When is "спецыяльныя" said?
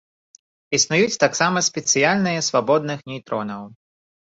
1.69-2.39